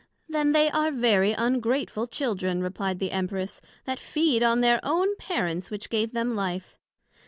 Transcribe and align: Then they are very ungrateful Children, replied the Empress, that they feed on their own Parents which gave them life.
Then 0.27 0.51
they 0.51 0.71
are 0.71 0.89
very 0.91 1.33
ungrateful 1.33 2.07
Children, 2.07 2.63
replied 2.63 2.97
the 2.97 3.11
Empress, 3.11 3.61
that 3.85 3.99
they 3.99 4.03
feed 4.03 4.41
on 4.41 4.61
their 4.61 4.79
own 4.81 5.15
Parents 5.17 5.69
which 5.69 5.91
gave 5.91 6.11
them 6.11 6.35
life. 6.35 6.75